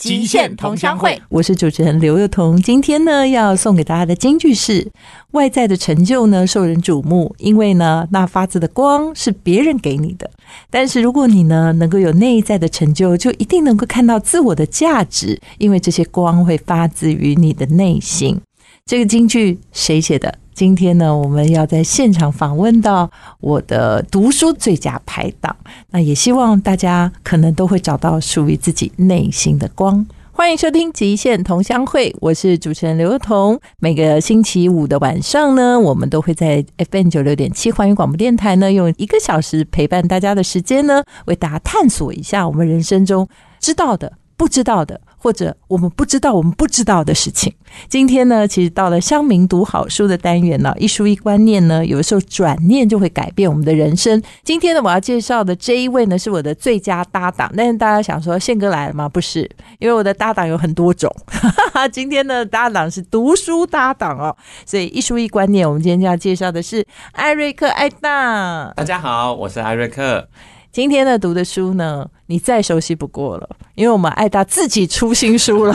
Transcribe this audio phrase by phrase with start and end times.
[0.00, 1.10] 极限同乡会》。
[1.28, 4.90] 我是主持人刘幼彤，今天呢要送给大家的金句是：
[5.32, 10.26] 外在的成就呢受人瞩目，因为呢那发自的光是别人给你的；
[10.70, 18.40] 但是如果你呢能够有内在的成就，就一定能够看到自我的价值，因为这些光会发自于你的内心。
[18.86, 20.34] 这个金句谁写的？
[20.60, 23.10] 今天呢，我们要在现场访问到
[23.40, 25.56] 我的读书最佳拍档，
[25.90, 30.04] 那也希望大家可能都会找到属于自己内心的光。
[30.32, 33.58] 欢迎收听《极限同乡会》，我是主持人刘彤。
[33.78, 43.26] 每个星期五的晚上呢，我们都会在 FM 九六点七环宇广播电台呢，用一个小时陪伴大家的时间呢，为大家探索一下我们人生中
[43.60, 45.00] 知道的、不知道的。
[45.22, 47.54] 或者我们不知道我们不知道的事情。
[47.88, 54.20] 今天呢，其实到了乡民读好书的单元呢，一书一观念呢，有时候转念就会改变我们的人生。
[54.42, 57.52] 今天呢，我要介绍的这一位呢，是我的最佳搭档。
[57.54, 59.06] 但是大家想说，宪哥来了吗？
[59.08, 59.48] 不是，
[59.78, 61.14] 因为我的搭档有很多种。
[61.92, 68.72] 今天的搭档是读书搭档哦，所以一书一观念，我们今天就要介绍的是艾瑞克艾大。
[68.74, 70.26] 大家好，我是艾瑞克。
[70.72, 75.74] 今天呢读的书呢，你再熟悉不过了，因为我们爱大自己出新书了，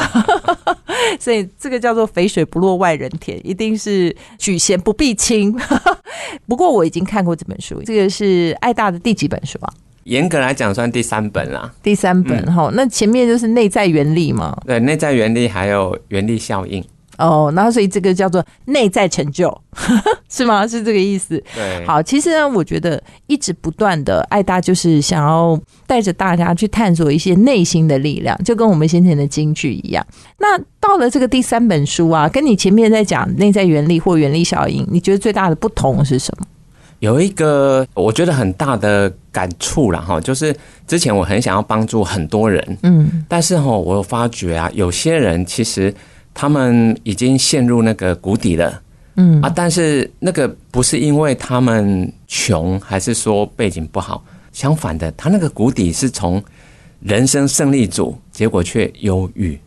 [1.20, 5.54] 所以这个叫做“肥水不落外人田”，一定是举贤不避亲。
[6.48, 9.74] 不过我已经看过这本书，这个是爱大的第几本书啊？
[10.06, 11.74] 严格来讲，算第三本啦。
[11.84, 14.58] 第三本哈，那前面就是内在原理嘛？
[14.66, 16.82] 对，内在原理还有原力效应。
[17.18, 19.56] 哦，然后所以这个叫做内在成就，
[20.30, 20.68] 是吗？
[20.68, 21.42] 是这个意思。
[21.54, 30.06] 对，好，其实呢，我觉得一直不断的爱大就是想要带着大家去探索一些内心的力量，就跟我们先前的京剧一样。
[30.38, 36.46] 那到了这个第三本书啊，跟你前面在讲内在原理或原力效应，你觉得最大的不同是什么？
[37.00, 40.56] 有一个我觉得很大的感触了哈，就是
[40.88, 45.94] 之前我很想要帮助很多人，嗯，但是哈，我发觉啊，有些人其实。
[46.36, 48.82] 他们已经陷入那个谷底了，
[49.16, 54.24] 嗯啊，但是那个不是因为他们穷，还是说背景不好？
[54.52, 56.44] 相反的，他那个谷底是从
[57.00, 59.58] 人生胜利组，结果却忧郁。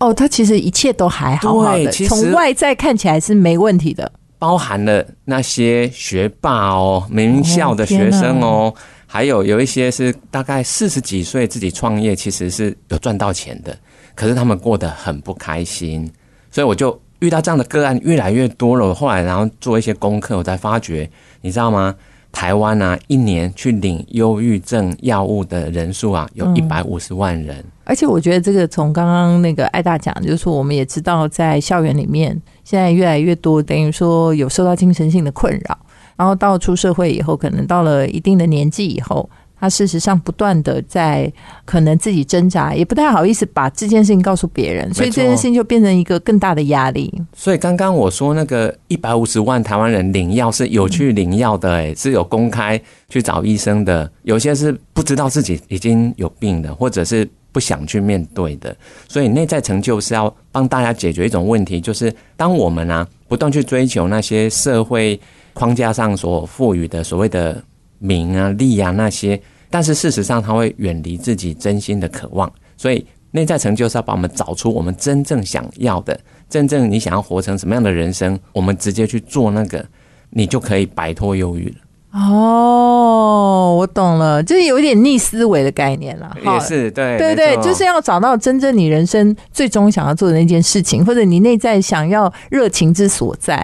[0.00, 8.74] 哦，他其实一切都还好好的，从外在看起来是没问题的，包含了那些学霸哦，名校的学生哦，
[9.06, 13.76] 还有有一些是大概四十几岁自己创业，其实是有赚到钱的。
[14.18, 16.10] 可是他们过得很不开心，
[16.50, 18.92] 所以我就遇到这样的个案越来越多了。
[18.92, 21.08] 后来，然后做一些功课，我才发觉，
[21.42, 21.94] 你知道吗？
[22.32, 27.64] 台湾啊，一年去领忧郁症药物的人数啊，有一百五十万人。
[27.84, 35.78] 而且，我觉得这个从刚刚那个艾大讲，就是说，我们也知道，在校园里面，现在越来越多，等于说有受到精神性的困扰，
[36.16, 39.30] 然后到出社会以后，可能到了一定的年纪以后。
[39.60, 41.30] 他事实上不断的在
[41.64, 47.12] 可能自己挣扎，也不太好意思把这件事情告诉别人，所以这件事情就变成一个更大的压力。
[47.34, 58.76] 所以刚刚我说那个一百五十万台湾人领药是有去领药的，哎，是有公开去找医生的，有些是不知道自己已经有病的，或者是不想去面对的。
[59.08, 65.18] 所以内在成就是要帮大家解决一种问题，就是当我们啊不断去追求那些社会
[65.52, 67.60] 框架上所赋予的所谓的。
[67.98, 79.84] 名啊利啊那些，但是事实上他会远离自己真心的渴望，所以内在成就是要把我们找出我们真正想要的，真正你想要活成什么样的人生，我们直接去做那个，
[80.30, 81.76] 你就可以摆脱忧郁了。
[82.10, 86.34] 哦，我懂了，就是有一点逆思维的概念了。
[86.42, 93.62] 也是对对对，就是要找到真正你人生最终想要做的那件事情，或者你内在想要热情之所在。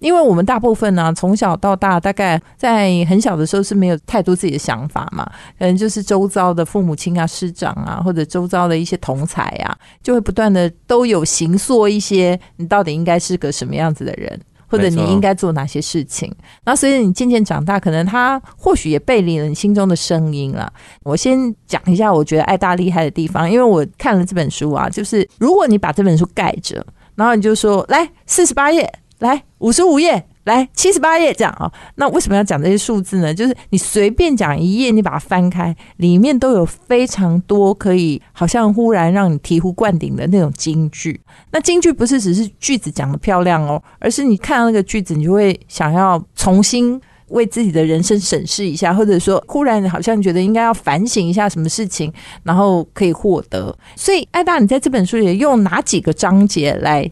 [0.00, 5.24] 因为我们大部分呢，从小到大，大概在很小的时候是没有太多自己的想法嘛，
[5.58, 14.40] 可能就是周遭的父母亲啊、师长啊，或者周遭的一些同才啊，就会不断的都有形塑一些你到底应该是个什么样子的人。
[14.72, 16.34] 或者你应该做哪些事情？
[16.64, 20.72] 然后随着你渐渐长大，可能他或许也背离了你心中的声音了。
[21.02, 26.84] 我先讲一下，我觉得爱大厉害的地方，因为我看了这本书啊，就是如果你把这本书盖着，
[27.14, 30.26] 然后你就说来四十八页，来五十五页。
[30.44, 33.32] 来七十八页这样啊，那为什么要讲这些数字呢？
[33.32, 41.20] 就是你随便讲一页，你把它翻开，里面都有非常多可以好像忽然让你醍醐灌顶的那种金句。
[41.52, 52.12] 那金句不是只是句子讲的漂亮哦，而是你看到那个句子，你就会想要重新为自己的人生审视一下，或者说忽然好像觉得应该要反省一下什么事情，
[52.42, 53.72] 然后可以获得。
[53.94, 57.08] 所以，艾大，你在这本书里用哪几个章节来？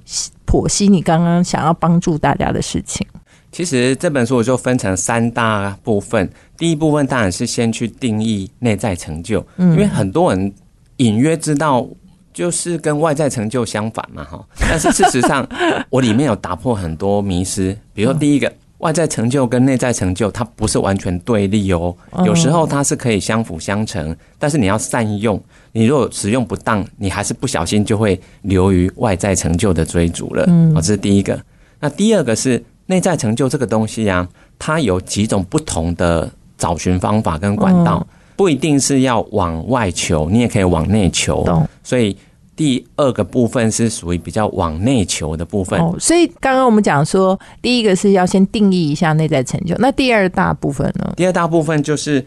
[0.51, 3.07] 剖析你刚刚想要帮助大家的事情？
[3.53, 10.53] 其实这本书我就分成三大部分，第一部分当然是先去定义内在成就，因为很多人
[10.99, 11.85] 隐约知道
[12.33, 14.47] 就是跟外在成就相反嘛，哈。
[14.61, 15.45] 但是事实上，
[15.91, 21.93] 我里面有打破很多迷思，比如说第一个，外在成就跟内在成就它不是完全对立哦，
[22.25, 25.43] 有时候它是可以相辅相成，但是你要善用，
[25.73, 30.45] 你如果使用不当，你还是不小心就会流于外在成就的追逐了。
[30.47, 31.37] 嗯，这是第一个。
[31.81, 32.63] 那第二个是。
[32.91, 34.27] 内在成就这个东西呀，
[34.59, 36.29] 它有几种不同的
[36.59, 38.05] 找寻方法跟管道，
[38.35, 41.47] 不一定是要往外求，你也可以往内求。
[41.85, 42.17] 所以
[42.57, 45.81] 第二个部分是属于比较往内求的部分。
[46.01, 51.13] 所以刚刚我们讲说，第一个是要先定义一下内在成就，那第二大部分呢？
[51.17, 52.27] 第二大部分就是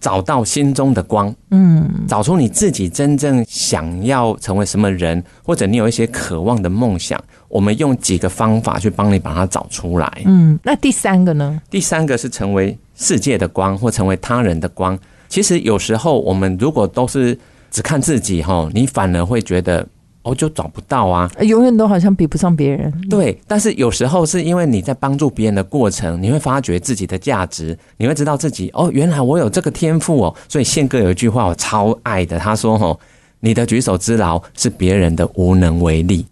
[0.00, 7.22] 找到心中的光，嗯，找出你自己真正想要成为什么人，或者你有一些渴望的梦想。
[7.48, 10.22] 我们用几个方法去帮你把它找出来。
[10.26, 11.60] 嗯，那第三个呢？
[11.70, 14.98] 第三个是成为世界的光，或成为他人的光。
[15.28, 17.38] 其实有时候我们如果都是
[17.70, 19.86] 只看自己哈，你反而会觉得
[20.22, 22.92] 哦，就找不到啊，永远都好像比不上别人。
[23.08, 30.34] 对，但是有时候是因为你在帮助别人的过程，你会发觉自己的价值，你会知道自己哦，原来我有这个天赋哦。
[30.48, 32.98] 所以宪哥有一句话我超爱的，他说：“哦，
[33.40, 36.26] 你的举手之劳是别人的无能为力。”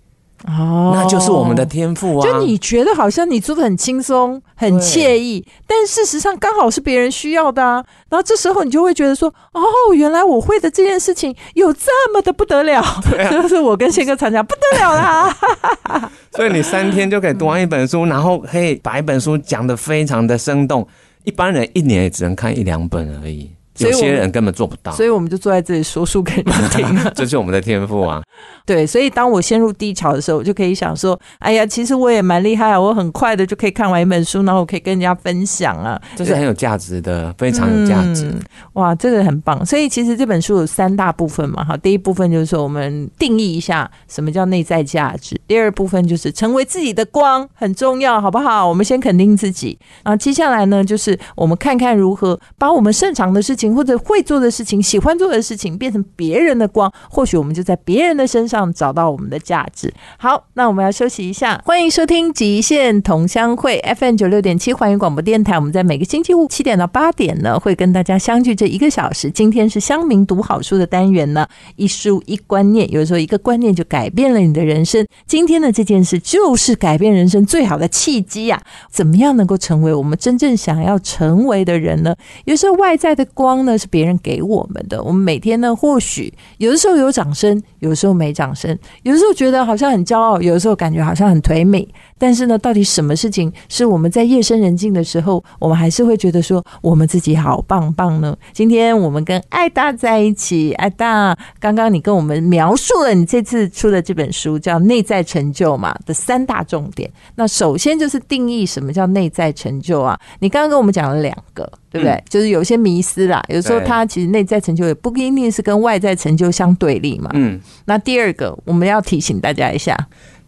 [0.47, 2.25] 哦，那就是我们的天赋啊！
[2.25, 7.85] 就你觉得好像你做的很轻松、很惬意，但事实上刚好是别人需要的啊。
[8.09, 9.63] 然后这时候你就会觉得说：“哦，
[9.95, 12.81] 原来我会的这件事情有这么的不得了。”
[13.31, 15.37] 就是我跟宪哥常讲不得了啦。
[16.33, 20.87] 所以你三天就可以读完一本书，然后可以把一本书讲的非常的生动。
[21.25, 23.51] 一般人一年也只能看一两本而已。
[23.79, 26.87] 有些人根本做不到，所以我们就坐在这里说书给你们听。
[27.15, 28.23] 这是我们的天赋啊！
[28.65, 32.81] 对，所以当我陷入低潮的时候，我就可以想说：哎呀，其实我也蛮厉害啊！
[32.81, 36.01] 我很快的就可以看完一本书，然后我可以跟人家分享啊。
[36.17, 38.33] 这是很有价值的，非常有价值。
[38.75, 39.65] 哇，这个很棒！
[39.65, 41.77] 所以其实这本书有三大部分嘛，哈。
[41.77, 48.67] 第一部分就是说我们定义一下什么叫内在价值；第二部分就是成为自己的光很重要，好不好？
[48.67, 50.17] 我们先肯定自己啊。
[50.17, 53.66] 接下来呢，就是我们看看如何把我们擅长的事情。
[53.75, 59.93] 或者会做的事情、喜欢做的事情，变成别人的光，或许我们就在别人的身上找到我们的价值。
[60.19, 65.57] 好，那我们要休息一下，欢迎收听《极限同乡会》FM 九六点七环宇广播电台。
[65.57, 69.31] 我们在每个星期五七点到八点呢，会跟大家相聚这一个小时。
[69.31, 75.07] 今天是乡民读好书的单元呢，一书一观念，有时候一个观念就改变了你的人生。
[75.27, 78.63] 今天的这件事就是改变人生最好的契机呀！
[78.91, 82.15] 怎么样能够成为我们真正想要成为的人呢？
[82.45, 83.56] 有时候外在的光。
[83.65, 85.03] 那是别人给我们的。
[85.03, 91.87] 我们每天呢，或许有的时候有掌声，有时候没掌声，有的时候觉得好像很骄傲，有的时候感觉好像很颓美。
[92.19, 98.35] 但是呢，到底什么事情是我们在夜深人静的时候，我们还是会觉得说我们自己好棒棒呢？
[98.53, 107.11] 今天我们跟艾大在一起，艾大，刚刚你跟我们描述了你这次出的这本书叫《内在成就》嘛的三大重点。
[107.35, 110.19] 那首先就是定义什么叫内在成就啊？
[110.39, 111.71] 你刚刚跟我们讲了两个。
[111.89, 112.23] 对不对？
[112.29, 113.43] 就是有些迷思啦。
[113.49, 117.31] 有时候他其实内在成就也不一定是跟外在成就相对立嘛。
[117.33, 117.59] 嗯。
[117.85, 119.97] 那第二个，我们要提醒大家一下。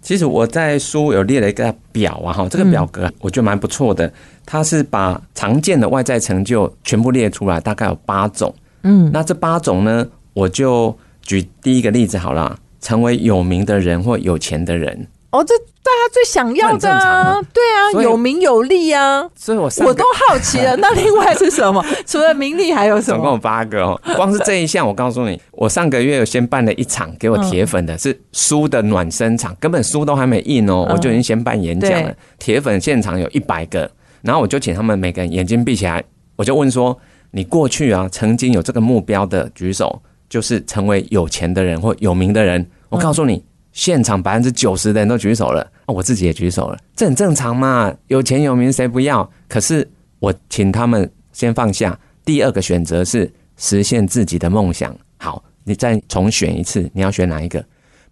[0.00, 4.10] 其实我在书有列了一个表啊，哈，这个表格我觉得蛮不错的。
[4.46, 8.54] 它是把常见的外在成就全部列出来，大概有八种。
[8.82, 9.10] 嗯。
[9.12, 15.08] 那这八种呢，我就举第一个例子好了，成为有名的人或有钱的人。
[15.38, 20.76] 哦，这大家最想要的啊，对啊，有名有利啊，所以我我都好奇了。
[20.82, 21.84] 那另外是什么？
[22.04, 23.16] 除了名利还有什么？
[23.16, 24.00] 总共有八个哦。
[24.16, 32.12] 光是这一项，我告诉你，我上个月有先办了一场给我铁粉的，是书的暖身场，根本书都还没印哦，我就已经先办演讲了。
[32.40, 33.88] 铁粉现场有一百个，
[34.22, 36.02] 然后我就请他们每个人眼睛闭起来，
[36.34, 36.98] 我就问说：
[37.30, 42.68] 你过去啊曾经有这个目标的举手，就是成为有钱的人或有名的人。
[42.88, 43.44] 我告诉你。
[43.78, 47.94] 现场百分之九十的人都举手了，我自己也举手了，这很正常嘛。
[48.08, 49.30] 有钱有名谁不要？
[49.48, 51.96] 可是我请他们先放下。
[52.24, 54.92] 第二个选择是实现自己的梦想。
[55.18, 57.64] 好，你再重选一次，你要选哪一个？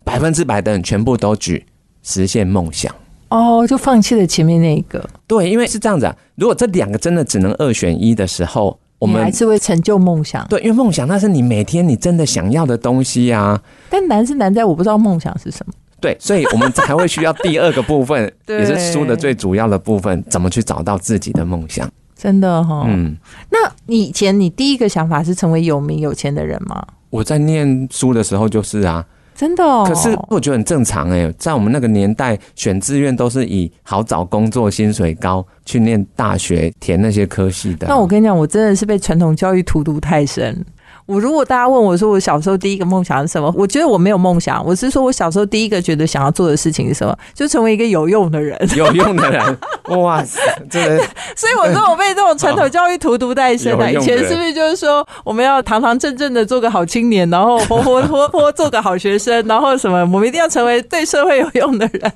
[0.05, 1.67] 百分之百的人全部都举
[2.05, 2.95] 实现梦想。
[3.31, 5.05] 哦，就放弃了前面那一个。
[5.27, 6.17] 对，因为是这样子啊。
[6.37, 8.79] 如果这两个真的只能二选一的时候。
[8.99, 13.61] 我们还是会成就梦想，对，因为梦想那是你每天你真的想要的东西呀。
[13.91, 15.73] 但难是难在我不知道梦想是什么。
[16.01, 21.91] 对，所以我们才会需要第二个部分， 也是书的最主要的部分，怎么去找到自己的梦想？
[22.15, 23.17] 真的哈，嗯。
[23.51, 26.87] 那你以前你第一个想法是成为有名有钱的人吗？
[27.11, 29.05] 我在念书的时候就是啊，
[29.37, 29.85] 真的哦。
[29.87, 37.91] 可是我觉得很正常哎、在我们那个年代，选志愿都是以好找工作、薪水高去念大学、填那些科系的啊。
[37.91, 40.65] 那我跟你讲，我真的是被传统教育荼毒太深。
[41.07, 48.57] 我如果大家问我说我小时候第一个梦想是什么，我觉得我没有梦想，我是说我小时候第一个觉得想要做的事情是什么，就成为一个有用的人。
[48.77, 49.59] 有用的人，
[49.99, 50.99] 哇塞，这个
[51.37, 53.91] 所以我说我被这种传统教育荼毒在身 了。
[53.93, 62.13] 以前是不是就是说我们要堂堂正正的做个好青年，然后活活活泼做个好学生，然后什么我们一定要成为对社会有用的人？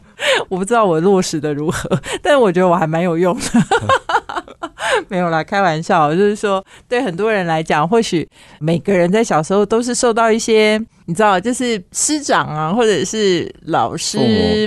[0.49, 1.89] 我不知道我落实的如何，
[2.21, 3.43] 但我觉得我还蛮有用的。
[5.09, 8.29] 没有啦，开玩笑，就是说对很多人来讲，或许
[8.59, 10.81] 每个人在小时候都是受到一些。
[11.07, 14.17] 你知道，就是师长啊，或者是老师、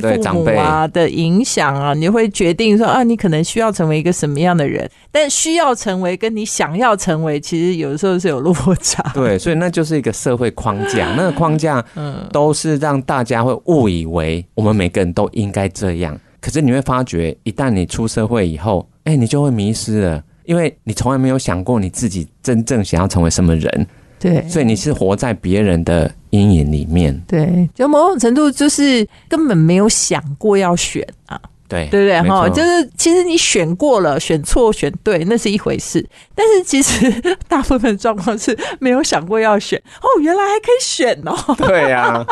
[0.01, 9.01] 父母啊的影响啊，你会决定说啊，你可能需要成为一个什么样的人，但需要成为跟你想要成为，其实有的时候是有落差。
[9.13, 16.19] 对，所以那就是一个社会框架， 那个框架嗯，都是让大家会误以为我们每个人都应该这样。
[16.41, 23.87] 可是你会发觉，一旦你出社会以后，哎，你就会迷失了，因为你从来没有想过你自己真正想要成为什么人，
[24.23, 27.13] 对，所以你是活在别人的阴影里面。
[27.27, 31.37] 对，就某种程度就是根本没有想过要选啊。
[31.67, 32.29] 对对不对？
[32.29, 37.11] 哈，就是其实你选过了，选错选对那是一回事，但是其实
[37.47, 41.55] 大部分状况是没有想过要选哦，原来还可以选哦。
[41.57, 42.23] 对呀、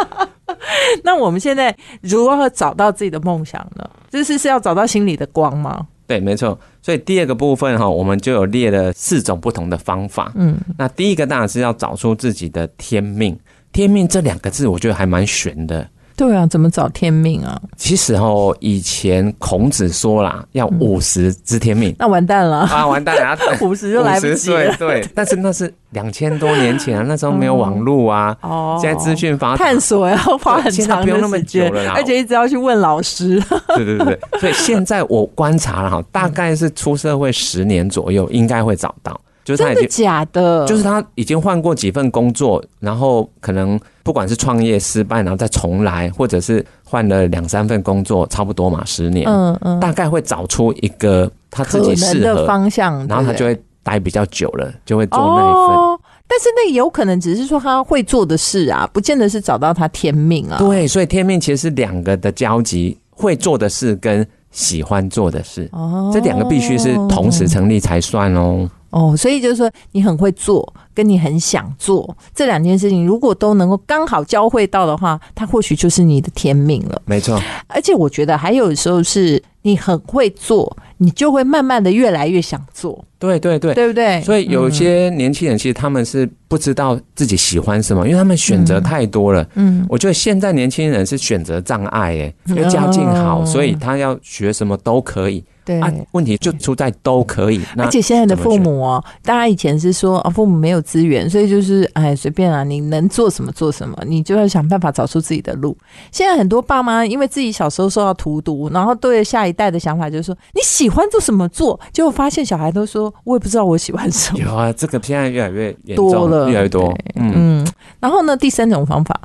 [1.03, 3.89] 那我们现在如何找到自己的梦想呢？
[4.11, 5.87] 就是是要找到心里的光吗？
[6.11, 6.59] 对，没错。
[6.81, 10.29] 所以第二个部分哈，我们就有列了四种不同的方法。
[10.35, 13.39] 嗯，那第一个当然是要找出自己的天命。
[13.71, 15.89] 天命这两个字，我觉得还蛮玄的。
[16.21, 17.59] 对啊，怎么找天命啊？
[17.75, 24.71] 其实哦，以前孔子说啦，要五十知天命、那完蛋了，啊，完蛋了， 五十就来不50及了。
[24.73, 28.77] 岁对，但是那是两千多年前啊，那时候没有网络啊，哦。
[28.79, 33.41] 现在资讯发达，探索要花很长不用那么久了啦，而且一直要去问老师。
[33.75, 39.87] 对对对对，所以现在我观察了哈，大概是出社会十年左右，应该会找到，就是他已经。
[39.87, 40.65] 假的？
[40.65, 55.75] 就是他已经换过几份工作，然后可能不管是创业失败，然后再重来，或者是换了两三份工作，差不多嘛，十年，嗯嗯，大概会找出一个他自己适合，方向，然后他就会待比较久了，就会做那一份。
[55.75, 55.99] 哦。
[56.27, 60.57] 但是那有可能只是说他会做的事啊，不见得是找到他天命啊。
[60.57, 68.69] 对，所以天命其实是两个的交集，会做的事跟喜欢做的事，哦，这两个必须是同时成立才算哦。
[68.91, 77.01] 哦，所以就是说你很会做，跟你很想做这两件事情，如果都能够刚好交汇到的话，它或许就是你的天命了。
[77.05, 83.73] 没错，而且我觉得还有时候是你很会做，你就会慢慢的越来越想做，对对对。
[83.73, 84.21] 对不对？
[84.21, 89.47] 所以有些年轻人其实他们是不知道自己喜欢什么，因为他们选择太多了。
[89.55, 95.43] 嗯，我觉得现在年轻人是选择障碍，哎，因为家境好，哦所以他要学什么都可以。
[95.65, 95.79] 对。
[95.79, 97.61] 啊，问题就出在都可以。
[97.77, 105.77] 而且现在的父母哦，大家以前是说啊，父母没有资源，所以就是哎随便啊，你能做什么做什么，你就要想办法找出自己的路。
[106.11, 114.39] 现在很多爸妈因为自己小时候受到荼毒，然后对下一代的想法就是说你喜欢做什么做，结果发现小孩都说我也不知道我喜欢什么。
[114.39, 116.91] 有啊，这个现在越来越多了越来越多。
[117.15, 117.67] 嗯，嗯，
[117.99, 119.19] 然后呢，第三种方法，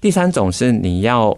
[0.00, 1.36] 第三种是你要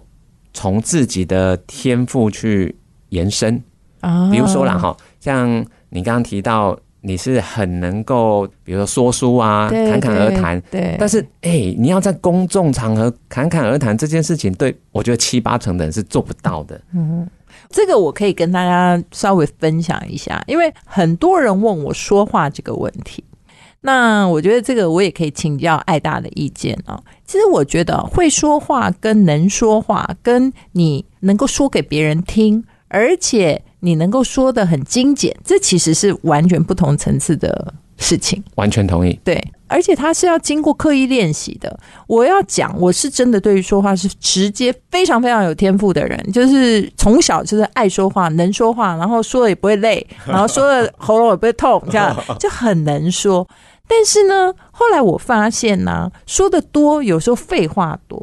[0.52, 2.76] 从自己的天赋去
[3.08, 3.62] 延伸，
[4.04, 5.48] 啊，比如说啦，哈，像
[5.88, 10.60] 你刚刚提到你是很能够，比如说说书啊，侃侃而谈。
[10.70, 16.80] 对，但是，哎、你要在公众场合侃侃而谈这件事情，对我觉得七八成的人是做不到的。
[16.94, 17.28] 嗯，
[17.68, 23.22] 这个我可以跟大家稍微分享一下，因为很多人问我说话这个问题。
[23.86, 38.42] 那我觉得这个我也可以请教爱大的意见啊、其实我觉得会说话跟能说话，跟你能够说给别人听，而且你能够说的很精简，这其实是完全不同层次的事情。
[38.54, 39.18] 完全同意。
[39.22, 41.78] 对，而且他是要经过刻意练习的。
[42.06, 53.46] 我要讲，我是真的对于说话是直接非常非常有天赋的人，就是从小就是爱说话，能说话，然后说了也不会累， 然后说了喉咙也不会痛，这样 就很能说。
[53.86, 58.16] 但是呢，后来我发现呢、说的多有时候废话多，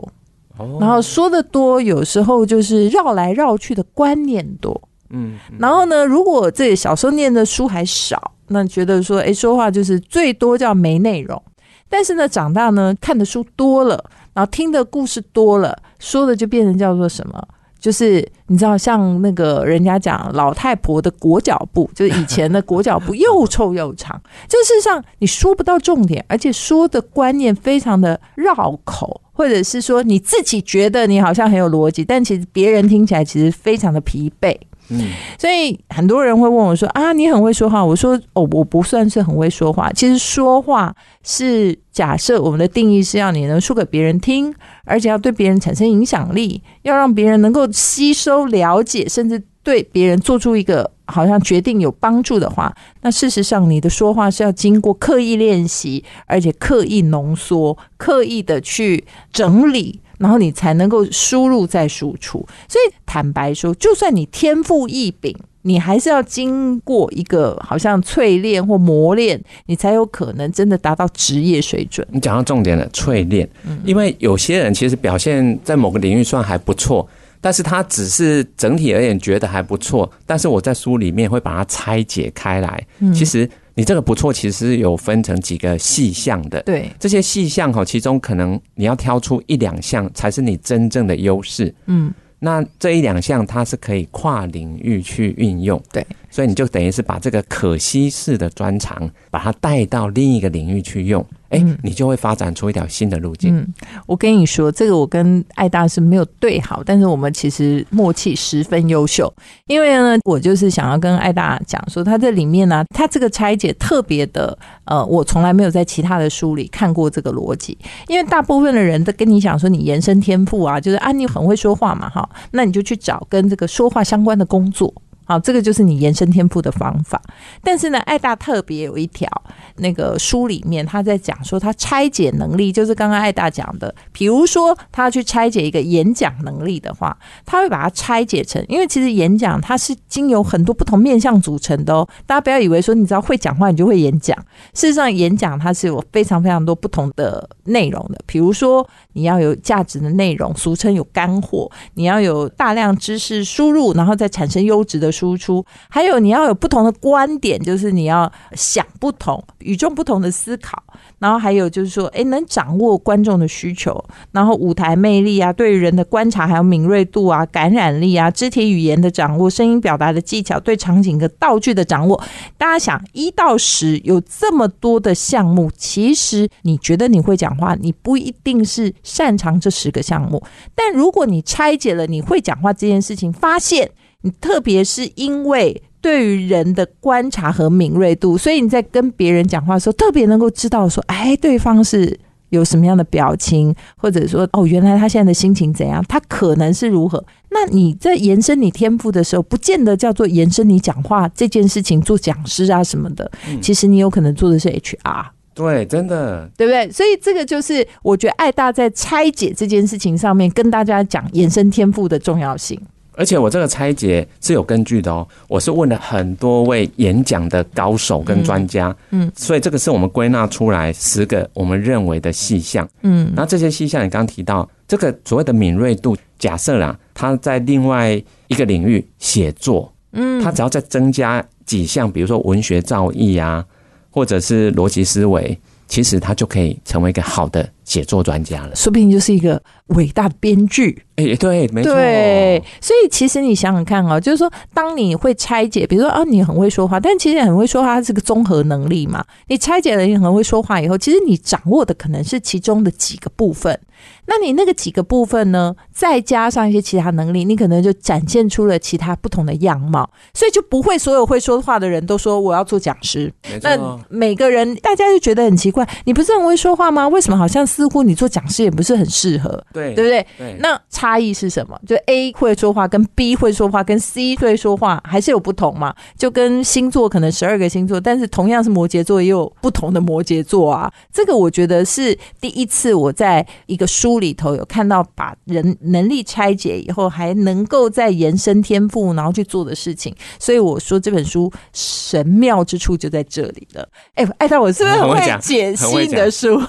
[0.58, 4.82] 哦然后说的多有时候就是绕来绕去的观念多。
[5.12, 11.42] 嗯，然后呢，如果这小时候念的书还少，那觉得说，哎，说话就是最多叫没内容。
[11.90, 14.02] 但是呢，长大呢，看的书多了，
[14.34, 17.42] 然后听的故事多了，说的就变成叫做什么
[17.80, 34.56] 就是你知道，像那个人家讲老太婆的裹脚布，就是以前的裹脚布又臭又长， 就事实上你说不到重点，而且说的观念非常的绕口，或者是说你自己觉得你好像很有逻辑，但其实别人听起来其实非常的疲惫。
[34.90, 35.08] 嗯，
[35.40, 39.90] 所以很多人会问我说：“啊，你很会说话。”我说：“哦，我不算是很会说话。
[39.94, 52.74] 其实说话是假设我们的定义是要你能说给别人听，而且要对别人产生影响力，要让别人能够吸收、了解，甚至对别人做出一个好像决定有帮助的话。
[53.02, 72.08] 那事实上，你的说话是要经过刻意练习，而且刻意浓缩、刻意的去整理。”然后你才能够输入再输出，所以坦白说，就算你天赋异禀，你还是要经过一个好像淬炼或磨练，你才有可能真的达到职业水准。
[72.12, 73.50] 你讲到重点了，淬炼，
[73.84, 77.10] 因为有些人其实表现在某个领域算还不错，
[77.42, 83.50] 但是它只是整体而言觉得还不错，但是我在书里面会把它拆解开来，其实。
[83.74, 86.62] 你这个不错，其实有分成几个细项的。
[86.64, 91.74] 对，这些细项哈，其中可能你要挑出一两项才是你真正的优势。
[91.86, 95.82] 嗯，那这一两项它是可以跨领域去运用。
[95.90, 101.26] 对，所以你就等于是把这个可稀释的专长，把它带到另一个领域去用。
[101.52, 103.56] 哎，你就会发展出一条新的路径。
[103.56, 103.68] 嗯，
[104.08, 109.32] 我跟你说，这个我跟艾大是没有对好，但是我们其实默契十分优秀。
[109.68, 117.78] 因为呢，我就是想要跟艾大讲说，他这里面呢，他这个拆解特别的，呃，我从来没有在其他的书里看过这个逻辑。
[118.08, 124.94] 因为大部分的人都跟你讲说，你延伸天赋啊，就是啊，你很会说话嘛，哈，那你就去找跟这个说话相关的工作。
[125.24, 127.22] 好，这个就是你延伸天赋的方法。
[127.64, 129.30] 但是呢，爱大特别有一条，
[129.78, 142.08] 那个书里面他在讲说，他拆解能力，就是刚刚爱大讲的，比如说他去拆解一个演讲能力的话，他会把它拆解成，因为其实演讲它是经由很多不同面向组成的哦。
[142.26, 144.36] 大家不要以为说你只要会讲话，你就会演讲。
[144.74, 155.11] 事实上，演讲它是有非常非常多不同的内容的，比如说你要有价值的内容，俗称有干货；你要有大量知识输入，然后再产生优质的。
[155.12, 160.82] 输出，还有你要有不同的观点，就是你要想不同、与众不同的思考。
[161.20, 172.20] 然后还有就是说，哎，能掌握观众的需求，然后舞台魅力啊，对人的观察还有敏锐度啊、感染力啊、肢体语言的掌握、声音表达的技巧、对场景的道具的掌握。
[172.58, 180.42] 大家想，一到十有这么多的项目，其实你觉得你会讲话，你不一定是擅长这十个项目。
[180.74, 183.92] 但如果你拆解了你会讲话这件事情，发现。
[184.22, 197.24] 你特别是因为对于人的观察和敏锐度，所以你在跟别人讲话的时候，特别能够知道说，哎，对方是有什么样的表情，或者说，哦，原来他现在的心情怎样，他可能是如何。
[197.50, 203.32] 那你在延伸你天赋的时候，不见得叫做延伸你讲话这件事情做讲师啊什么的，
[203.62, 205.26] 其实你有可能做的是 HR。
[205.54, 206.90] 对，真的，对不对？
[206.92, 212.80] 所以这个就是我觉得爱大在拆解这件事情上面，跟大家讲延伸天赋的重要性。
[213.14, 228.12] 而且我这个拆解是有根据的哦，我是问了很多位演讲的高手跟专家，嗯，所以这个是我们归纳出来十个我们认为的细项，嗯，然后这些细项你刚刚提到这个所谓的敏锐度，假设啦，他在另外
[228.48, 233.66] 一个领域写作，嗯，他只要再增加几项，比如说文学造诣啊，
[234.10, 235.58] 或者是逻辑思维。
[235.88, 241.04] 其实他就可以成为一个好的写作专家了，说不定就是一个伟大的编剧。
[241.18, 241.94] 哎，对，没错。
[241.94, 249.22] 对，所以其实你想想看哦，就是说，当你会拆解，比如说啊，你很会说话，但其实很会说话，它是个综合能力嘛。
[249.50, 253.78] 你拆解了你很会说话以后，其实你掌握的可能是其中的几个部分。
[254.26, 255.76] 那你那个几个部分呢？
[255.94, 263.32] 再加上一些其他能力，你可能就展现出了其他不同的样貌，所以就不会所有会说话的人都说我要做讲师。
[263.62, 263.78] 那
[264.10, 267.08] 每个人大家就觉得很奇怪，你不是很会说话吗？
[267.08, 269.62] 为什么好像似乎你做讲师也不是很适合？
[269.74, 270.26] 对，对不对？
[270.38, 270.56] 对。
[270.60, 271.78] 那差异是什么？
[271.86, 275.94] 就 A 会说话，跟 B 会说话，跟 C 会说话，还是有不同嘛？
[276.18, 280.90] 就跟星座可能十二个星座，但是同样是摩羯座，也有不同的摩羯座啊。
[281.12, 284.22] 这个我觉得是第一次我在一个书。
[284.22, 290.16] 里头有看到把人能力拆解以后，还能够再延伸天赋，然后去做的事情。
[290.38, 293.90] 所以我说这本书神妙之处就在这里了。
[294.14, 296.62] 哎，艾达，我是不是很会解析的书？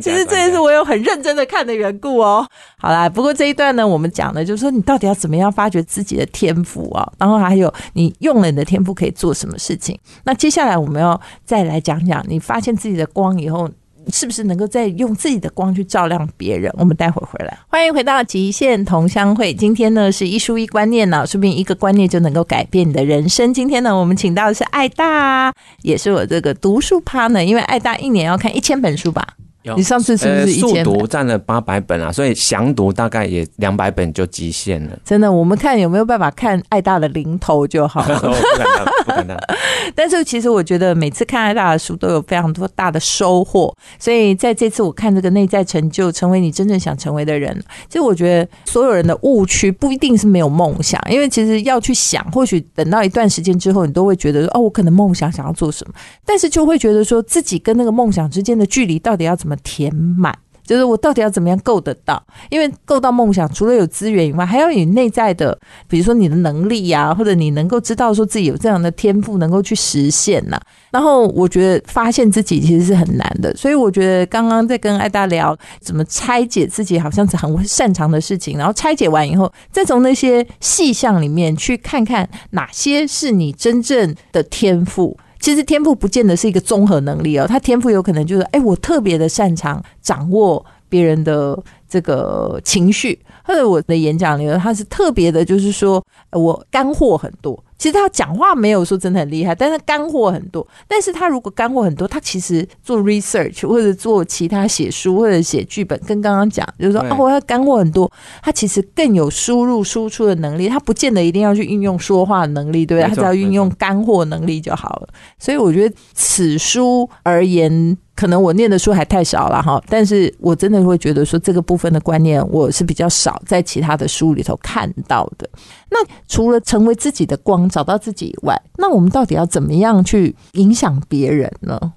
[0.00, 2.46] 其实这也是我有很认真的看的缘故哦。
[2.78, 7.10] 好啦，不过这一段呢，我们讲的就是说你到底要怎么样发掘自己的天赋啊？
[7.18, 9.98] 然后还有你用了你的天赋可以做什么事情？
[10.24, 13.68] 那接下来我们要再来讲讲，你发现自己的光以后。
[14.10, 16.72] 是不是能够再用自己的光去照亮别人？
[16.78, 19.52] 我们待会儿回来，欢迎回到极限同乡会。
[19.52, 23.52] 今天呢是一书一观念呢，说不定一个观念就能够改变你的人生。
[23.52, 29.34] 今天呢，我们请到的是爱大，也是我这个读书趴呢，因为爱大一年要看一千本书吧。
[29.68, 30.84] 有你上次是不是一千本？
[30.84, 34.98] 读占了八百本啊，所以详读大概也两百本就极限了。
[35.04, 38.16] 真的，我们看有没有办法看爱大的零头就好了。
[38.24, 39.38] 哦不敢当，不敢当。
[39.94, 47.54] 但是其实我觉得每次看爱大的书都有非常多大的收获，所以在这次我看这个内在成就，成为你真正想成为的人，
[47.88, 60.36] 其实我觉得所有人的误区不一定是没有梦想，因为其实要去想，或许等到一段时间之后，你都会觉得说哦，我可能梦想想要做什么，但是就会觉得说自己跟那个梦想之间的距离到底要怎么填满。
[60.64, 62.22] 就是我到底要怎么样够得到？
[62.50, 85.16] 因为够到梦想，除了有资源以外，还要有你内在的，比如说你的能力呀、或者你能够知道说自己有这样的天赋，能够去实现呐、然后我觉得发现自己其实是很难的，所以我觉得刚刚在跟艾达聊怎么拆解自己好像是很擅长的事情，然后拆解完以后，再从那些细项里面去看看哪些是你真正的天赋。
[85.40, 97.62] 其实天赋不见得是一个综合能力哦，他天赋有可能就是，哎，我特别的擅长掌握别人的这个情绪，或者我的演讲里头，他是特别的，就是说我干货很多。
[97.78, 100.66] 其实他讲话没有说真的很厉害，但是干货很多。
[100.88, 108.10] 但是他如果干货很多，他其实做 research 或者做其他写书或者写剧本，跟刚刚讲就是说对哦，我要干货很多，
[108.42, 113.08] 他其实更有输入输出的能力，他不见得一定要去运用说话的能力，对不对？
[113.08, 115.08] 他只要运用干货能力就好了。
[115.38, 125.48] 所以我觉得此书而言，可能我念的书还太少了哈，但是我真的会觉得说这个部分的观念我是比较少在其他的书里头看到的。
[125.88, 131.92] 那除了成为自己的光，找到自己以外，那我们到底要怎么样去影响别人呢？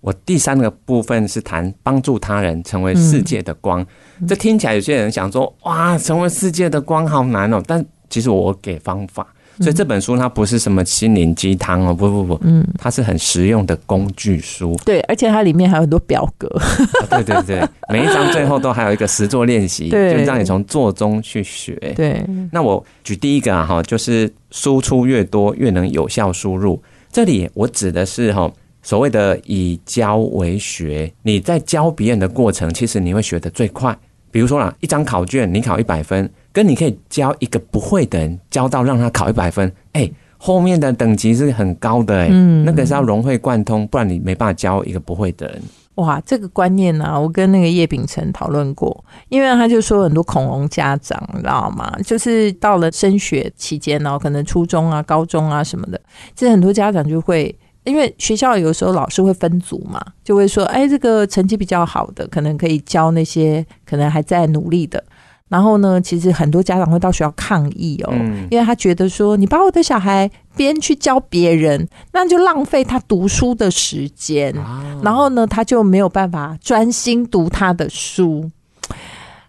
[0.00, 3.86] 我第三个部分是谈帮助他人成为世界的光。
[4.26, 7.62] 这听起来有些人想说，哇，成为世界的光好难哦。
[7.66, 9.26] 但其实我给方法，
[9.60, 14.74] 所以这本书它不是什么心灵鸡汤哦，不不不，嗯，它是很实用的工具书。
[14.84, 21.74] 对，而且它里面还有很多表格，啊对对对， 每一章最后都还有一个实作练习，就对让你从做中去学。
[21.94, 26.82] 对，那我举第一个啊哈，就是输出越多越能有效输入。
[27.12, 28.50] 这里我指的是哈
[28.82, 33.94] 所谓的以教为学，你在教别人的过程，其实你会学得最快。
[34.32, 45.62] 比如说啦，一张考卷你考一百分，跟你可以教一个不会的人教到让他考一百分，哎、后面的等级是很高的哎、嗯那个是要融会贯通，不然你没办法教一个不会的人。
[45.96, 51.92] 哇，这个观念呢、我跟那个叶秉成讨论过，因为他就说很多恐龙家长，你知道吗？
[52.04, 56.00] 就是到了升学期间呢，可能初中啊、高中啊什么的，
[56.34, 57.54] 其实很多家长就会。
[57.84, 65.02] 因为学校有时候老师会分组嘛，就会说，哎，这个成绩比较好的，可能可以教那些可能还在努力的。
[65.50, 74.56] 然后呢，其实很多家长会到学校抗议哦，嗯因为他觉得说，你把我的小孩边去教别人，那就浪费他读书的时间。
[74.56, 78.48] 啊然后呢，他就没有办法专心读他的书。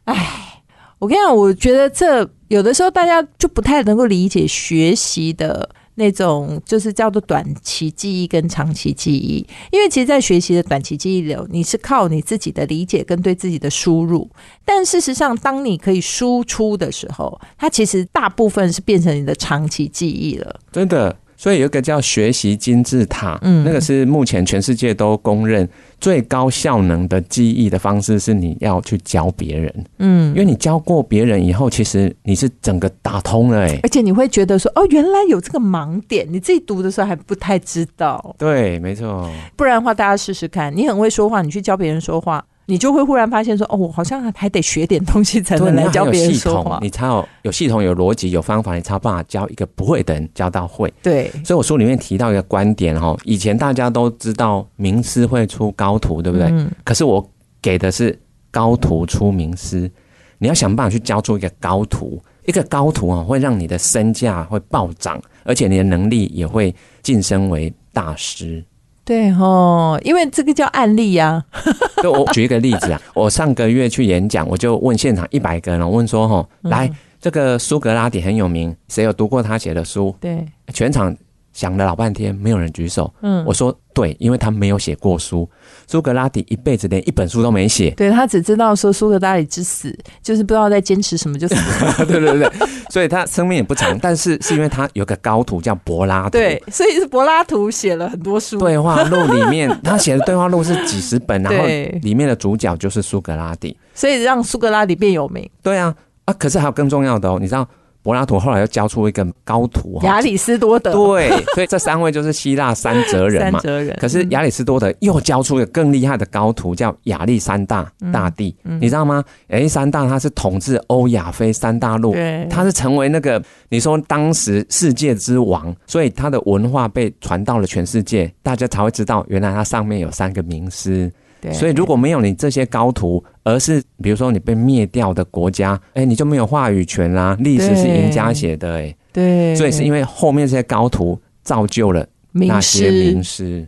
[0.05, 0.63] 唉，
[0.97, 5.69] 我跟你讲，我觉得这有的时候大家就不太能够理解学习的。
[5.95, 14.30] 那种就是叫做短期记忆跟长期记忆，因为其实，在学习的短期记忆里，你是靠你自己的理解跟对自己的输入，
[14.65, 20.60] 但事实上，当你可以输出的时候，它其实大部分是变成你的长期记忆了。
[20.71, 23.63] 真的，所以有一个叫学习金字塔，嗯。
[23.65, 25.67] 那个是目前全世界都公认
[25.99, 30.27] 最高效能的记忆的方式，是你要去教别人，嗯。
[30.36, 38.36] 因，为你教过别人以后，其实你是整个打通了、欸，而且你会觉得说，哦，原来有这个盲点，你自己读的时候还不太知道。
[38.38, 46.80] 对，没错，不然的话，大家试试看，你很会说话，你去教别人说话，你就会忽然发现说，哦，我好像还得学点东西才，能来教别人说话，。
[46.82, 50.93] 你才有有系统、有逻辑、有方法，你才有办法教一个不会的人教到会。
[51.04, 56.47] 对，所以我书里面提到一个观点哈，以前大家都知道名师会出高徒，对不对？
[56.52, 57.28] 嗯可是我
[57.62, 58.17] 给的是
[58.52, 59.91] 高徒出名师，
[60.38, 68.63] 你要想办法去教出一个高徒，一个高徒啊，会让你的身价会暴涨，而且你的能力也会晋升为大师。
[69.03, 71.43] 对哦，因为这个叫案例呀、
[72.03, 80.15] 就我举一个例子啊， 我上个月去演讲，我就问现场一百个人，我问说吼，来，这个苏格拉底很有名，谁有读过他写的书？
[80.19, 81.15] 对，全场
[81.51, 83.11] 想了老半天，没有人举手。
[83.21, 83.43] 嗯。
[83.45, 85.49] 我说对，因为他没有写过书，
[85.91, 87.91] 苏格拉底一辈子连一本书都没写。
[87.91, 92.06] 对他只知道说苏格拉底之死，就是不知道在坚持什么就死 了。
[92.06, 92.49] 对对对，
[92.89, 96.30] 所以他生命也不长，但是是因为他有个高徒叫柏拉图。
[96.30, 98.58] 对，所以是柏拉图写了很多书。
[98.58, 101.65] 对话录里面，他写的对话录是几十本， 然后
[102.01, 103.77] 里面的主角就是苏格拉底。
[103.93, 105.45] 所以让苏格拉底变有名。
[105.62, 107.67] 对啊，啊，可是还有更重要的哦，你知道
[108.03, 113.59] 柏拉图后来又教出一个高徒哈，亚里士多德，对，所以这三位就是希腊三哲人嘛。
[113.59, 113.95] 三哲人。
[113.99, 119.23] 可是亚里士多德又教出一个更厉害的高徒，叫亚历山大大帝，嗯你知道吗？
[119.49, 122.15] 亚历山大他是统治欧亚非三大陆，
[122.49, 131.11] 他是成为那个你说当时世界之王，所以他的文化被传到了全世界，大家才会知道原来他上面有三个名师。
[131.41, 137.36] 对所以如果没有你这些高徒，而是比如说你被灭掉的国家，哎，你就没有话语权啦。
[137.39, 143.67] 历史是赢家写的，哎，对，所以是因为后面这些高徒造就了那些名师师。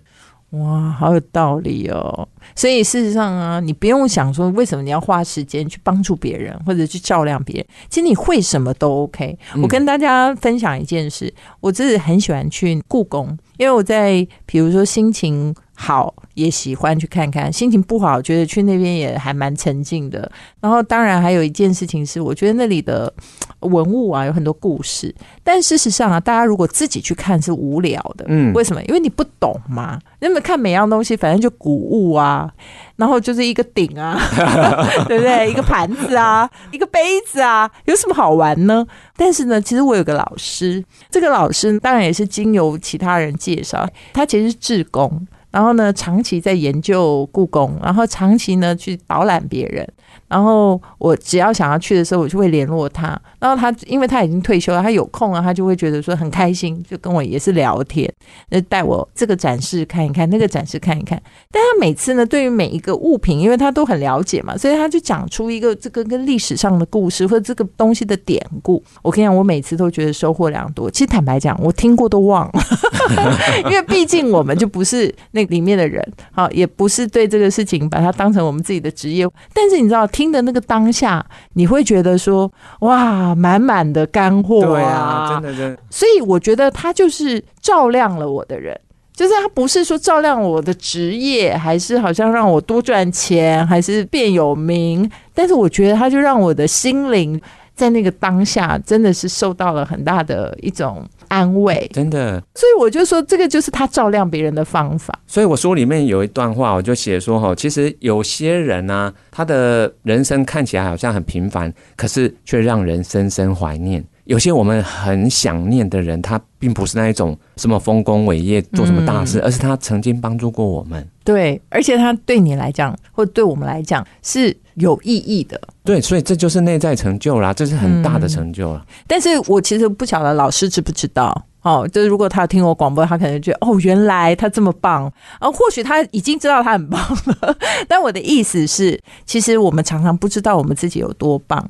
[0.51, 2.27] 哇，好有道理哦。
[2.55, 9.35] 所以事实上啊，你不用想说为什么你要花时间去帮助别人或者去照亮别人，其实你会什么都 OK。
[9.63, 20.31] 我跟大家分享一件事，我自己很喜欢去故宫，因为我在比如说心情好也喜欢去看看，心情不好觉得去那边也还蛮沉静的。
[20.61, 23.11] 然后当然还有一件事情是，我觉得那里的
[23.59, 28.81] 呃文物啊有很多故事，但事实上啊，大家如果自己去看是无聊的，嗯为什么？
[28.83, 29.99] 因为你不懂嘛。
[30.19, 32.49] 那么看每样东西，反正就古物啊，
[32.95, 34.17] 然后就是一个鼎啊，
[35.09, 35.49] 对不对？
[35.49, 38.85] 一个盘子啊，一个杯子啊，有什么好玩呢？
[39.17, 40.81] 但是呢，其实我有个老师，
[41.11, 45.27] 这个老师当然也是经由其他人介绍，他其实是志工。
[45.53, 49.87] 然后呢，长期在研究故宫，然后长期呢去导览别人。
[50.33, 53.09] 然后我只要想要去的时候，我就会联络他。
[53.37, 58.11] 然后他因为他已经退休了，他有空啊，他就会觉得说很开心，就跟我也是聊天，
[58.49, 61.21] 那带我这个展示看一看，那个展示看一看。
[61.51, 68.83] 但他每次呢，对于每一个物品，因为他都很了解嘛，所以他就讲出一个这个跟历史上的故事或者这个东西的典故。
[69.03, 70.89] 我跟你讲，我每次都觉得收获良多。
[70.89, 72.63] 其实坦白讲，我听过都忘了，
[73.69, 79.27] 因为毕竟我们就不是那里面的人，好，也不是对这个事情把它当成我们自己的职业。
[79.53, 88.79] 但是你知道，听的那个当下，你会觉得说，哇，满满的干货对啊，真的真的，所以我觉得他就是照亮了我的人，
[89.15, 97.39] 就是他不是说照亮我的职业，还是好像让我多赚钱，还是变有名，但是我觉得他就让我的心灵
[97.75, 102.41] 在那个当下真的是受到了很大的一种安慰，真的。
[102.55, 105.17] 所以我就说这个就是他照亮别人的方法。
[105.25, 114.03] 所以我书里面有一段话，我就写说哈，其实有些人呢、他的人生看起来好像很平凡，可是却让人深深怀念。
[114.25, 121.05] 有些我们很想念的人，他并不是那一种什么丰功伟业、做什么大事，而是他曾经帮助过我们。
[121.25, 125.59] 对，而且他对你来讲，或对我们来讲是有意义的。
[125.83, 128.85] 对，所以这就是内在成就啦，这是很大的成就了。
[129.07, 131.45] 但是我其实不晓得老师知不知道。
[131.61, 135.05] 哦，就是如果他听我广播，他可能觉得哦，原来他这么棒，
[135.39, 137.57] 啊，或许他已经知道他很棒了。
[137.87, 141.65] 但我的意思是，其实我们常常不知道我们自己有多棒。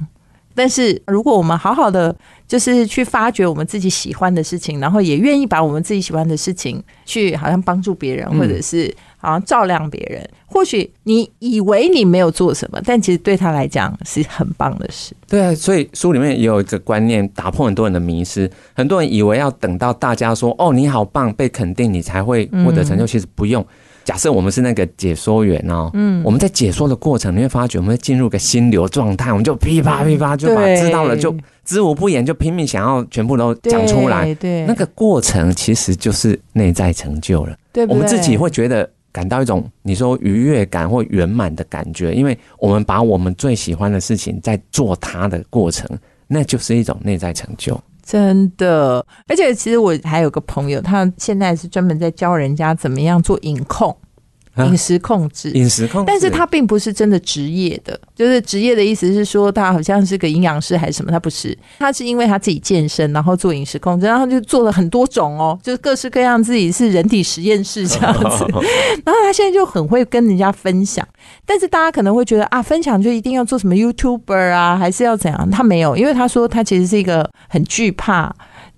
[0.55, 2.15] 但是如果我们好好的，
[2.47, 8.91] 就是去发掘我们自己喜欢的事情，然后也愿意把我们自己喜欢的事情去好像帮助别人，嗯或者是
[9.23, 10.23] 好像照亮别人。
[10.45, 15.15] 或许你以为你没有做什么，但其实对他来讲是很棒的事。
[15.27, 18.47] 对啊，所以书里面也有一个观念，打破很多人的迷失。
[18.75, 23.65] 很多人以为要等到大家说“哦，你好棒”被肯定，你才会获得成就，其实不用。
[24.03, 31.33] 假设我们是那个解说员哦，嗯，我们在解说的过程，你会发觉我们会进入个心流状态，我们就噼啪噼啪就把知道了，就
[31.63, 34.25] 知无不言，就拼命想要全部都讲出来。
[34.25, 37.55] 对，对那个过程其实就是内在成就了。
[37.71, 45.87] 对对我们自己会觉得感到一种你说愉悦感或圆满的感觉，因为我们把我们最喜欢的事情在做它的过程，
[46.27, 47.79] 那就是一种内在成就。
[48.05, 53.95] 真的，而且其实我还有个朋友，他现在是专门在教人家怎么样做影控、
[54.57, 55.49] 饮食控制。
[55.51, 68.45] 饮食控制，但是他并不是真的职业的，就是职业的意思是说他好像是个营养师还是什么，他不是，他是因为他自己健身，然后做饮食控制，然后就做了很多种哦，就是各式各样，自己是人体实验室这样子，
[69.05, 71.07] 然后他现在就很会跟人家分享，
[71.45, 75.49] 但是大家可能会觉得啊，分享就一定要做什么 YouTuber 啊，还是要怎样？
[75.49, 78.33] 他没有，因为他说他其实是一个很惧怕。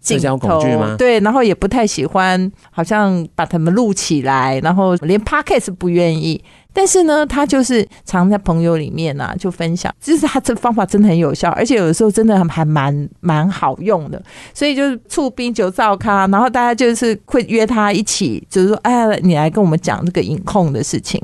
[0.05, 6.41] 社交恐惧吗对，然后也不太喜欢，好像把他们录起来，然后连 podcast 不愿意。
[6.71, 14.21] 但是呢，他就是常在朋友里面啊，就分享，就是他这方法真的很有效，而且有的时候真的还蛮蛮好用的。
[14.53, 21.21] 所以就是醋冰酒造咖，然后大家就是会约他一起，就是说，哎，你来跟我们讲这个影控的事情。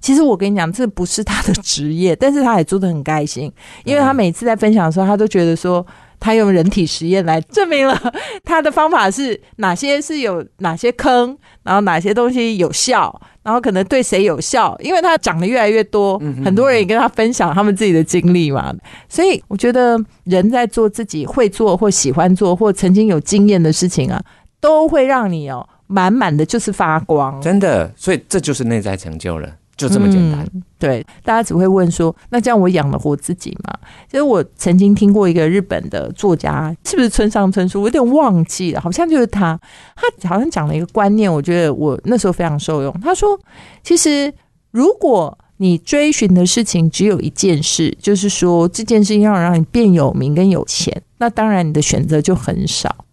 [0.00, 3.52] 其实我跟你讲，这不是他的职业，但是他也做的很开心，
[3.84, 5.86] 因为他每次在分享的时候，他都觉得说。
[6.20, 7.96] 他用人体实验来证明了
[8.44, 18.74] 他的方法是哪些是有哪些坑，然后哪些东西有效，然后可能对谁有效，因为他讲的越来越多，很多人也跟他分享他们自己的经历嘛。
[19.08, 24.22] 所以我觉得人在做自己会做或喜欢做或曾经有经验的事情啊，
[24.60, 27.92] 都会让你哦满满的就是发光，真的。
[27.96, 29.48] 所以这就是内在成就了。
[29.78, 30.44] 就这么简单，
[30.76, 33.72] 对，大家只会问说，那这样我养得活自己吗？
[34.10, 37.80] 其实我曾经听过一个日本的作家，是不是村上春树？
[37.80, 39.58] 我有点忘记了，好像就是他。
[39.94, 42.92] 他好像讲了一个观念，我觉得我那时候非常受用。
[43.00, 43.38] 他说，
[43.84, 44.32] 其实
[44.72, 53.04] 如果你追寻的事情只有一件事，就是说这件事情要让你变有名跟有钱，那当然你的选择就很少。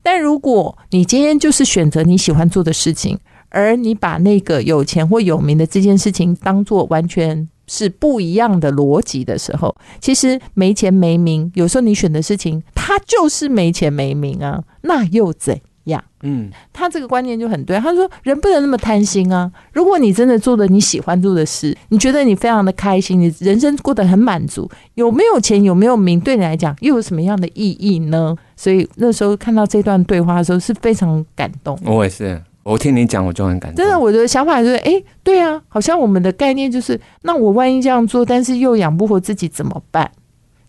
[0.00, 3.18] 但如果你今天就是选择你喜欢做的事情，
[3.54, 16.02] 而你把那个有钱或有名的这件事情当做完全是不一样的逻辑的时候，其实没钱没名，有时候你选的事情，它就是没钱没名啊，那又怎样？
[16.22, 17.78] 嗯，他这个观念就很对。
[17.78, 19.50] 他说，人不能那么贪心啊。
[19.72, 28.34] 如果你真的做的你喜欢做的事，你觉得你非常的开心，你人生过得很满足，有没有钱有没有名，对你来讲又有什么样的意义呢？
[28.56, 31.78] 所以那时候看到这段对话的时候，是非常感动。
[31.84, 32.42] 我也是。
[32.64, 33.76] 我听你讲，我就很感动。
[33.76, 40.10] 真的，我的想法就是，哎，对啊，好像我们的概念就是，那我万一这样做，但是又养不活自己怎么办？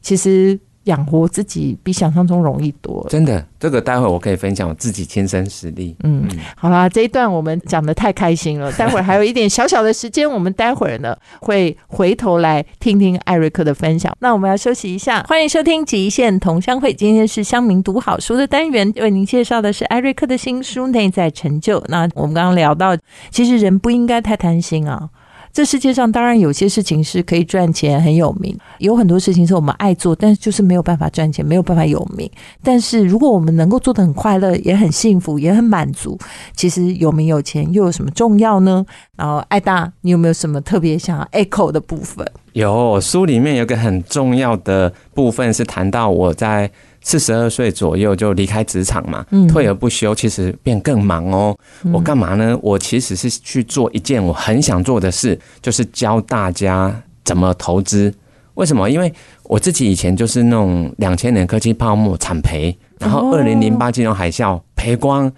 [0.01, 0.59] 其实。
[0.85, 3.45] 养活自己比想象中容易多，真的。
[3.59, 5.95] 这个待会我可以分享我自己亲身实例。
[6.03, 8.71] 嗯，好啦，这一段我们讲的太开心了。
[8.77, 14.15] 待会儿还有一点小小的时间，我们待会儿呢会回头来听听艾瑞克的分享。
[14.19, 16.93] 那我们要休息一下，欢迎收听极限同乡会。
[16.93, 21.79] 今天是乡民读好书的单元，为您介绍的是艾瑞克的新书《内在成就》。
[21.87, 22.95] 那我们刚刚聊到，
[23.31, 25.09] 其实人不应该太贪心啊。
[25.55, 32.29] 这世界上当然有些事情是可以赚钱很有名，有很多事情是我们爱做，但是就是没有办法赚钱，没有办法有名。
[32.61, 36.19] 但是如果我们能够做得很快乐，也很幸福，也很满足，
[36.57, 38.85] 其实有名有钱又有什么重要呢？
[39.15, 42.29] 然后艾大，你有没有什么特别想要 echo 的部分？
[42.51, 46.69] 有，书里面有个很重要的部分是谈到我在。
[47.07, 51.55] 四十二岁左右就离开职场嘛，退而不休，其实变更忙哦。
[51.93, 52.57] 我干嘛呢？
[52.63, 58.11] 我其实是去做一件我很想做的事，就是教大家怎么投资。
[58.55, 58.89] 为什么？
[58.89, 59.13] 因为
[59.43, 65.31] 我自己以前就是那种两千年科技泡沫惨赔，然后二零零八金融海啸赔光。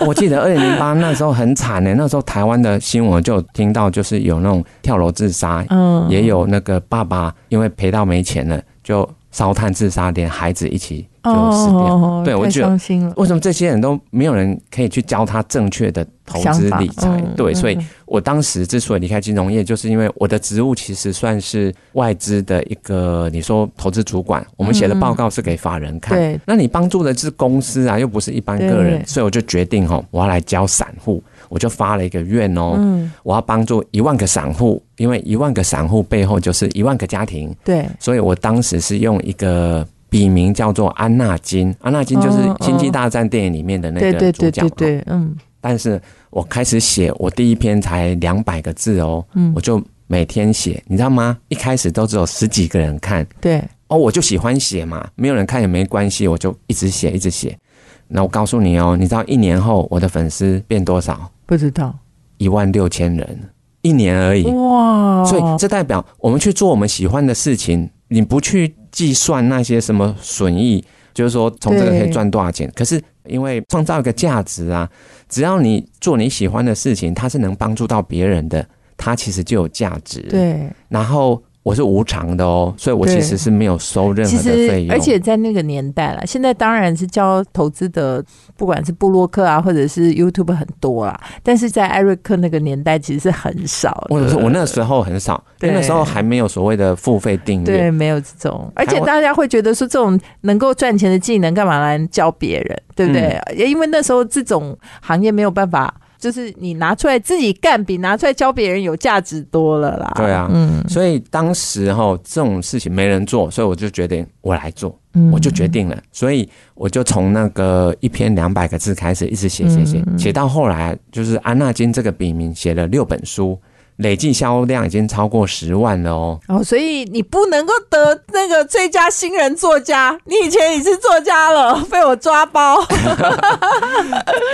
[0.00, 5.64] 我记得二零零八那时候很惨呢，那时候台湾的新闻就听到，就是有那种跳楼自杀，
[6.10, 9.08] 也有那个爸爸因为赔到没钱了就。
[9.30, 12.22] 烧炭自杀，连孩子一起就死掉。
[12.24, 17.20] 对我觉得，为什么这些人都没有人可以去教他正确的投资理财？
[17.36, 26.16] 对，所以我当时之所以离开金融业，就是因为我的职务其实算是外资的一个，你说投资主管，我们写的报告是给法人看。
[26.18, 31.22] 对，那你帮助的是公司啊，又不是一般个人，所以我就决定哈，我要来教散户。
[31.48, 32.78] 我就发了一个愿哦，
[33.22, 37.54] 我要帮助一万个散户，因为一万个散户背后就是一万个家庭。
[37.64, 44.68] 对，所以我当时是用一个笔名叫做安纳金，安纳金就是《星际大战》电影里面的那个主角。
[44.70, 45.36] 对，嗯。
[45.60, 51.36] 但是我开始写，我第一篇才两百个字哦，我就每天写，你知道吗？
[51.48, 53.26] 一开始都只有十几个人看。
[53.40, 57.58] 对，哦，我就喜欢写嘛，没有人看也没关系，我就一直写，一直写。
[58.06, 61.28] 那我告诉你哦，你知道一年后我的粉丝变多少？
[61.48, 61.98] 不知道，
[62.36, 64.44] 一万六千人，一年而已。
[64.44, 65.24] 哇！
[65.24, 70.84] 所以这代表我们去做我们喜欢的事情，你不去计算那些什么损益，
[71.14, 72.70] 就是说从这个可以赚多少钱。
[72.76, 74.86] 可是因为创造一个价值啊，
[75.30, 80.20] 只要你做你喜欢的事情，它是能帮助到别人的，它其实就有价值。
[80.28, 81.42] 对，然后。
[81.68, 84.90] 我是无偿的哦，所以我其实是没有收任何的费用。
[84.90, 88.24] 而且在那个年代了，现在当然是教投资的，
[88.56, 94.06] 不管是布洛克啊，或者是 YouTube 很多啦，但是在艾瑞克那个年代其实是很少。
[94.08, 98.72] 我说我那时候很少，那时候还没有所谓的付费订阅，对，没有这种。
[98.74, 103.38] 而且大家会觉得说，这种能够赚钱的技能，干嘛来教别人，对不对？
[103.54, 105.94] 因为那时候这种行业没有办法。
[106.18, 110.12] 就是你拿出来自己干，比拿出来教别人有价值多了啦。
[110.16, 114.98] 对啊，嗯，所以当时哈这种事情没人做，所以我就决定我来做，
[115.32, 123.58] 我就决定了，所以我就从那个一篇两百个字开始，一直写写写，写到后来就是安纳金这个笔名写了六本书，
[123.98, 126.40] 累计销量已经超过十万了哦。
[126.48, 132.76] 哦，所以你不能够得那个最佳新人作家，你以前已是作家了， 被我抓包。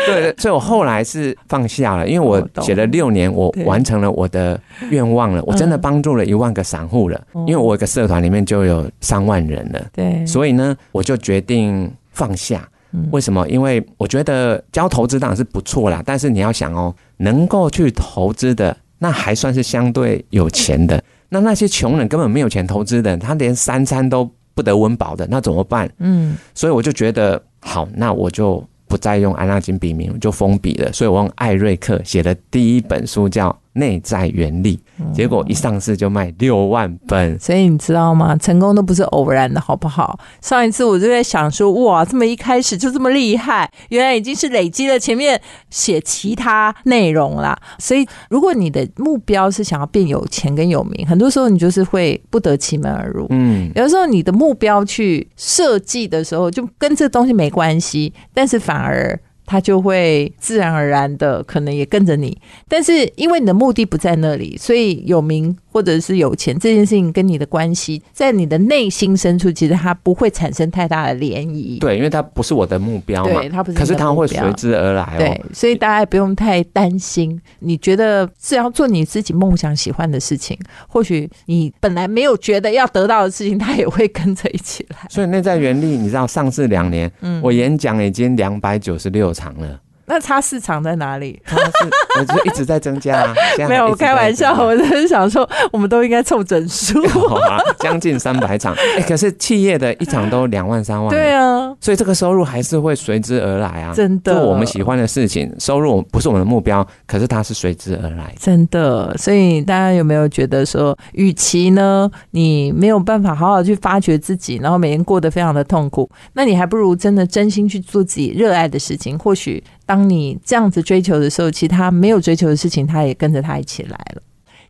[0.07, 4.61] 对，所以我后来是放下了，因为我写了六年，我完成了我的
[4.91, 7.21] 愿望了，我真的帮助了一万个散户了。
[7.33, 12.66] 哦因为我一个社团里面就有三万人了，对，所以呢，我就决定放下。
[12.93, 13.47] 嗯为什么？
[13.49, 18.75] 因为我觉得教投资当然是不错啦，但是你要想哦，能够去投资的，
[19.05, 21.05] 那还算是相对有钱的。
[21.29, 25.87] 那那些穷人根本没有钱投资的，他连三餐都不得温饱的，那怎么办？
[25.99, 30.91] 嗯，所以我就觉得好，那我就不再用安纳金笔名，我就封笔了。
[30.91, 34.81] 所以我用艾瑞克写的第一本书叫《内在原理》，
[35.14, 37.39] 结果一上市就卖六万本。
[37.39, 38.37] 所以你知道吗？
[38.37, 40.18] 成功都不是偶然的，好不好？
[40.41, 47.57] 上一次我就在想说，哇，这么一开始就这么厉害，原来已经是累积了前面写其他内容啦。
[47.79, 53.27] 所以，如果你的目标是想要变有钱跟有名，很多时候你就是会不得其门而入。
[53.31, 62.37] 嗯，有的时候你的目标去设计的时候，就跟这东西没关系，但是反而它就会自然而然的可能也跟着你。
[62.69, 71.79] 但是因为你的目的不在那里，所以有名或者是有钱这件事情跟你的关系，在你的内心深处，其实它不会产生太大的涟漪。
[71.81, 73.79] 对，因为它不是我的目标嘛对，，它不是。
[73.79, 75.19] 可是它会随之而来哦。
[75.19, 77.41] 对，所以大家也不用太担心。
[77.59, 84.97] 你觉得只要做你自己梦想喜欢的事情，或许你本来没有觉得要得到的事情，它也会跟着一起来。
[85.11, 91.41] 所以内在原力，你知道上市两年，嗯我演讲已经两百九十六长了，那它市场在哪里？
[91.45, 91.73] 它是
[92.21, 93.35] 我就一直在增加啊。
[93.69, 97.03] 没有，开玩笑，我只是想说，我们都应该凑整数。
[97.29, 98.75] 好啊，将近三百场。
[98.97, 103.93] 哎、可是企业的一场都两万三万，对啊，所以这个收入还是会随之而来啊。
[103.95, 108.35] 真的做我们喜欢的事情，收入不是我们的目标，可是它是随之而来。
[108.39, 119.19] 真的，所以大家有没有觉得说，与其呢你没有办法好好去发掘自己，然后每天过得非常的痛苦，那你还不如真的真心去做自己热爱的事情。
[119.19, 124.22] 或许当你这样子追求的时候，其他没有追求的事情，他也跟着他一起来了。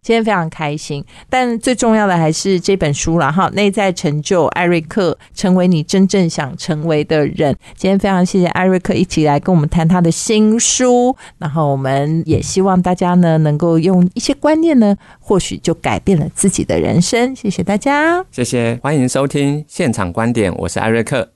[0.02, 3.48] 今天非常开心，但最重要的还是这本书了哈。
[3.54, 7.56] 内在成就，艾瑞克成为你真正想成为的人。
[7.74, 17.34] 今天非常谢谢艾瑞克一起来跟我们谈他的新书，然后我们也希望大家呢能够用一些观念呢，或许就改变了自己的人生。
[17.34, 18.22] 谢谢大家。
[18.30, 21.33] 谢谢，欢迎收听现场观点，我是艾瑞克。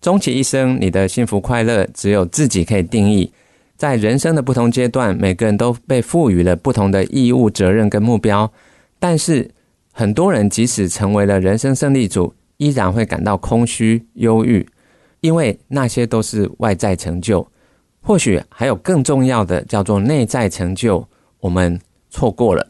[0.00, 3.30] 终其一生，你的幸福快乐只有自己可以定义。
[3.76, 8.50] 在人生的不同阶段，每个人都被赋予了不同的义务、责任跟目标。
[8.98, 9.50] 但是，
[9.92, 14.66] 很多人即使成为了人生胜利组，依然会感到空虚、忧郁，
[15.20, 17.46] 因为那些都是外在成就。
[18.02, 21.06] 或许还有更重要的，叫做内在成就，
[21.40, 21.78] 我们
[22.08, 22.66] 错过了。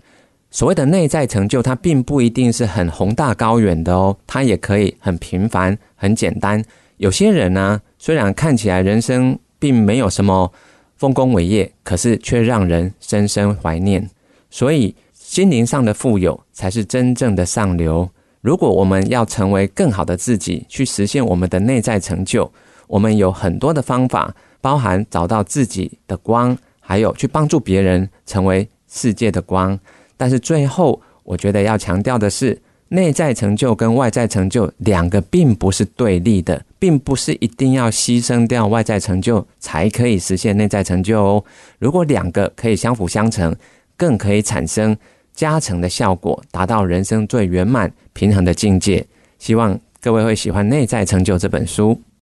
[0.51, 6.61] 所谓的内在成就，它并不一定是很宏大高远的哦，它也可以很平凡、很简单。
[7.01, 10.53] 有些人呢、虽然看起来人生并没有什么
[10.99, 14.07] 丰功伟业，可是却让人深深怀念。
[14.51, 18.07] 所以，心灵上的富有才是真正的上流。
[18.43, 22.53] 如果我们要成为更好的自己，去实现我们的内在成就，
[22.87, 29.79] 我们有很多的方法，包含找到自己的光，还有去帮助别人成为世界的光。
[30.19, 41.45] 但是最后，我觉得要强调的是，内在成就跟外在成就两个并不是对立的，并不是一定要牺牲掉外在成就才可以实现内在成就哦。
[41.79, 43.55] 如果两个可以相辅相成，
[43.97, 44.97] 更可以产生
[45.33, 49.07] 加成的效果，达到人生最圆满平衡的境界。
[49.39, 52.01] 希望各位会喜欢《内在成就》这本书。